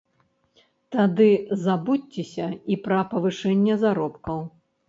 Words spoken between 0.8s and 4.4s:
Тады забудзьцеся і пра павышэнне заробкаў.